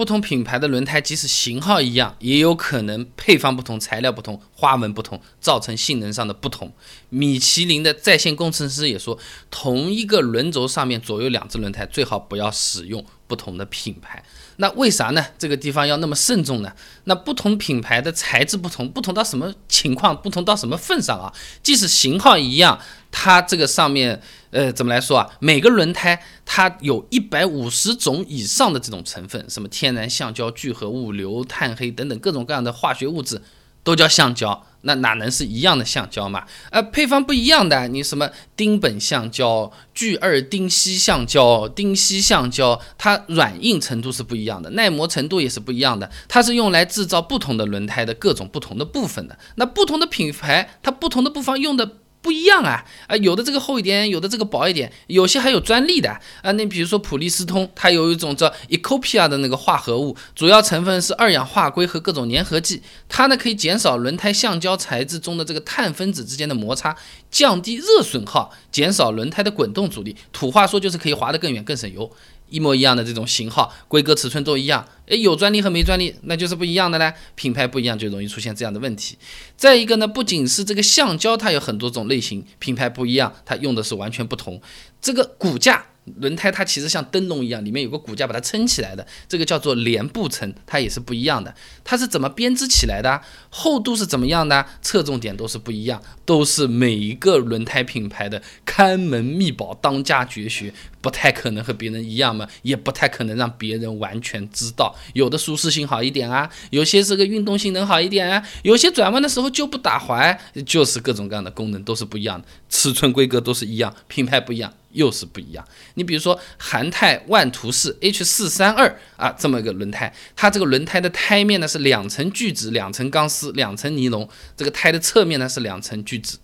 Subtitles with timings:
[0.00, 6.72] 不同品牌的轮胎即使型号一样，也有可能配方不同、材料不同、花纹不同，造成性能上的不同。
[7.10, 9.18] 米其林的在线工程师也说，
[9.50, 14.24] 同一个轮轴上面左右两只轮胎最好不要使用不同的品牌。
[14.56, 15.22] 那为啥呢？
[15.38, 16.72] 这个地方要那么慎重呢？
[17.04, 20.16] 那不同品牌的材质不同，不同到什么情况？
[20.16, 21.30] 不同到什么份上啊？
[21.62, 22.80] 即使型号一样，
[23.12, 24.20] 它这个上面，
[24.50, 25.28] 呃，怎么来说啊？
[25.40, 33.42] 每个轮胎它有一百五十种以上的这种成分，什么天然橡胶聚合物、硫炭黑等等各种各样的化学物质，
[33.82, 34.66] 都叫橡胶。
[34.82, 36.46] 那哪能是一样的橡胶嘛？
[36.70, 46.10] 呃，配方不一样的，你什么丁苯橡胶、聚二丁烯橡胶、丁烯橡胶，它软硬程度是不一样的，耐磨程度也是不一样的。
[46.28, 49.38] 它是用来制造不同的轮胎的各种不同的部分的。
[49.56, 51.96] 那不同的品牌，它不同的部分用的。
[52.22, 56.10] 不一样啊，啊，有的这个厚一点，有的这个薄一点，有些还有专利的
[56.42, 56.52] 啊。
[56.52, 66.94] 那比如说普利司通，它有一种叫 Ecopia 的那个化合物，主要成分是二氧化硅和各种粘合剂，它呢可以减少轮胎橡胶材质中的这个碳分子之间的摩擦，
[67.30, 70.14] 降低热损耗，减少轮胎的滚动阻力。
[70.32, 72.10] 土话说就是可以滑得更远，更省油。
[72.50, 77.12] 一模一样的这种型号、规格、尺寸都一样，诶，有专利和没专利那就是不一样的嘞。
[77.34, 79.16] 品牌不一样就容易出现这样的问题。
[79.56, 84.60] 再一个呢，不仅是这个橡胶，它有很多种类型，品牌不一样，它用的是完全不同。
[85.00, 85.86] 这个骨架。
[86.16, 91.54] 轮胎它其实像灯笼一样，里面有个骨架把它撑起来的，这个叫做连布层，它也是不一样的。
[91.84, 93.20] 它是怎么编织起来的？
[93.50, 94.66] 厚度是怎么样的？
[94.82, 104.94] 侧重点都是不一样，都是每一个轮胎品牌的看门秘宝、当家绝学，不太可能和别人一样嘛，也不太可能让别人完全知道。
[105.12, 110.32] 有的舒适性好一点啊，有些这个运动性能好一点啊，有些转弯的时候就不打滑，
[110.64, 114.72] 就是各种各样的功能都是不一样的，尺寸规格都是一样，品牌不一样。
[114.92, 115.64] 又是不一样。
[115.94, 126.38] 你比如说韩泰万图仕 H 四三二啊，这么一个轮胎，它这个轮胎的胎面呢是两层聚酯、两层钢丝、两层尼龙，这个胎的侧面呢是两层聚酯。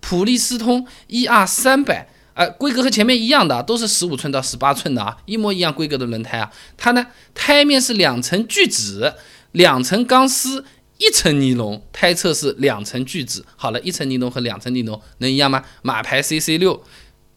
[0.00, 6.50] 普利司通 ER 三百啊，规格和前面一样的，都是十五寸到十八寸的啊，一模一样规格的轮胎啊。
[6.76, 9.14] 它呢胎面是两层聚酯、
[9.52, 10.64] 两层钢丝、
[10.98, 13.42] 一层尼龙，胎侧是两层聚酯。
[13.56, 15.64] 好了，一层尼龙和两层尼龙能一样吗？
[15.82, 16.82] 马牌 CC 六。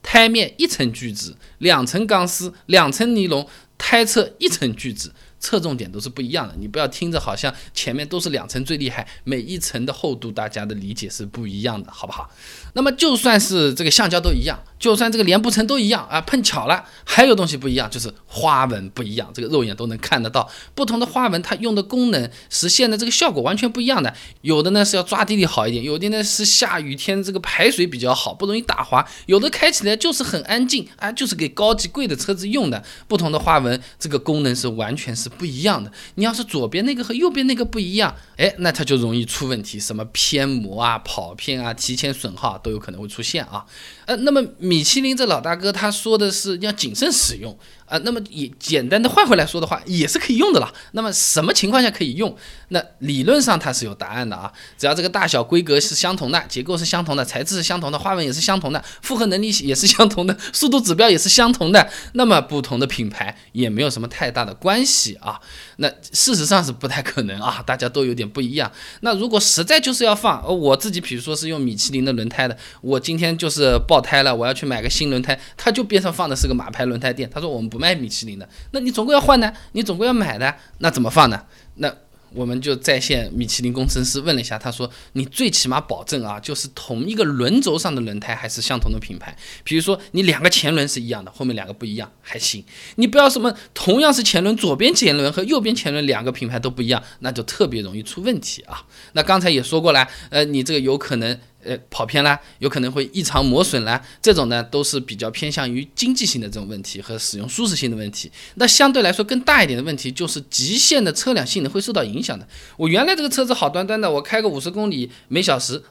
[0.06, 3.48] 胎面一层聚酯，两层钢丝，两层尼龙，
[3.78, 5.12] 胎侧一层聚酯。
[5.44, 12.32] 侧重点都是不一样的，你不要听着好像前面都是两层最厉害，每一层的厚度大家的理解是不一样的，好不好？
[12.72, 35.30] 那么就算是这个橡胶都一样，就算这个连布成都一样啊，碰巧了，还有东西不一样，就是花纹不一样，这个肉眼都能看得到，不同的花纹它用的功能实现的这个效果完全不一样的，有的呢是要抓地力好一点，有的呢是下雨天这个排水比较好，不容易打滑，有的开起来就是很安静啊，就是给高级贵的车子用的，不同的花纹这个功能是完全是。
[35.34, 43.66] 不一样的，你要是左边那个和右边那个不一样，哎，那它就容易出问题，什么偏磨啊、跑偏啊、提前损耗都有可能会出现啊。
[44.06, 44.40] 呃，那么
[44.74, 47.56] 米其林这老大哥他说的是要谨慎使用。
[47.94, 50.74] 啊，那么也简单的换回来说的话，也是可以用的了。
[50.94, 52.36] 那么什么情况下可以用？
[52.70, 65.40] 那理论上它是有答案的啊，只要这个大小规格是相同的，结构是相同的，材质是相同的，花纹也是相同的，负荷能力也是相同的，速度指标也是相同的，那么不同的品牌也没有什么太大的关系啊。
[65.76, 68.72] 那事实上是不太可能啊，大家都有点不一样。
[69.02, 77.83] 那如果实在就是要放，我自己比如说是用米其林的轮胎的，我今天就是爆胎了，我要去买个新轮胎，他就边上放的是个马牌轮胎店，他说我们不。
[77.84, 81.44] 卖米其林的，那你总归要换的，你总归要买的，那怎么放呢？
[81.76, 81.94] 那
[82.32, 89.36] 我们就在线米其林工程师问了一下，他说你最起码保证啊，就是同一个轮轴上的轮胎还是相同的品牌。
[89.66, 92.64] 比如说你两个前轮是一样的，后面两个不一样还行。
[92.96, 98.86] 你不要什么同样是前轮，左边前轮和右边前轮两个品牌都不一样，那就特别容易出问题啊。
[99.12, 101.38] 那刚才也说过了，呃，你这个有可能。
[101.66, 108.32] 呃，跑偏啦，有可能会异常磨损啦，这种呢都是比较偏向于经济性的这种问题和使用舒适性的问题。
[108.56, 112.48] 那相对来说更大一点的问题就是极限的车辆性能会受到影响的。
[112.78, 115.82] 我原来这个车子好端端的，我开个五十公里每小时，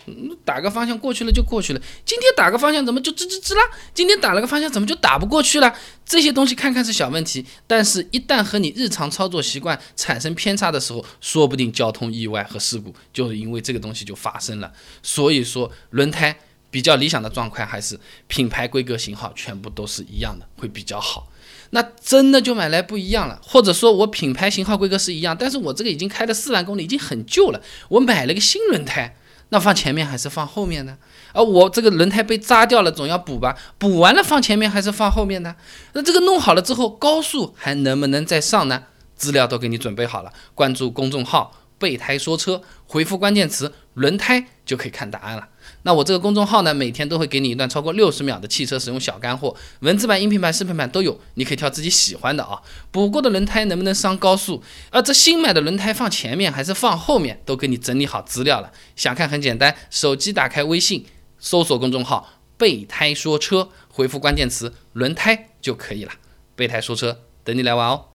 [0.45, 1.81] 打个方向过去了就过去了。
[2.05, 3.63] 今天打个方向怎么就吱吱吱啦？
[3.95, 5.75] 今天打了个方向怎么就打不过去了？
[6.05, 14.73] 这些东西看看是小问题，但是一旦和你日常操作习惯产生偏差的时候，说不定交通意外和事故就是因为这个东西就发生了。
[15.03, 15.71] 所以说。
[15.91, 16.37] 轮胎
[16.71, 21.31] 比较理想的状况还是品牌、规格、型号全部都是一样的会比较好。
[21.71, 27.63] 那真的就买来不一样了，或者说我品牌、型号、规格是一样，但是我这个已经开了四万公里，已经很旧了。
[27.91, 29.15] 我买了个新轮胎，
[29.53, 30.97] 那放前面还是放后面呢？
[31.35, 33.55] 啊我这个轮胎被扎掉了，总要补吧？
[33.77, 35.55] 补完了放前面还是放后面呢？
[35.93, 38.85] 那这个弄好了之后，高速还能不能再上呢？
[39.15, 40.33] 资料都给你准备好了。
[40.55, 45.49] 关注公众号“备胎说车”，回复关键词“轮胎”就可以看答案了。
[45.85, 52.63] 那我这个公众号呢，每天都会给你一段超过六十秒的汽车使用小干货，文字版、音频版、视频版都有，你可以挑自己喜欢的啊。
[52.91, 54.63] 补过的轮胎能不能上高速？
[54.91, 58.71] 而这新买的轮胎放前面还是放后面，都给你整理好资料了。
[58.95, 61.05] 想看很简单，手机打开微信，
[61.39, 66.13] 搜索公众号“备胎说车”，回复关键词“轮胎”就可以了。
[66.55, 68.12] 备胎说车，等你来玩哦。